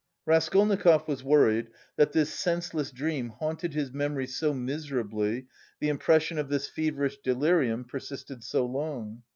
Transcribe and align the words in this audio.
Raskolnikov 0.25 1.07
was 1.07 1.23
worried 1.23 1.67
that 1.95 2.11
this 2.11 2.33
senseless 2.33 2.89
dream 2.89 3.29
haunted 3.29 3.75
his 3.75 3.93
memory 3.93 4.25
so 4.25 4.51
miserably, 4.51 5.45
the 5.79 5.89
impression 5.89 6.39
of 6.39 6.49
this 6.49 6.67
feverish 6.67 7.19
delirium 7.19 7.83
persisted 7.85 8.43
so 8.43 8.65
long. 8.65 9.21